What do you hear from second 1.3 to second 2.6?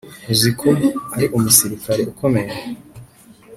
umusirikare ukomeye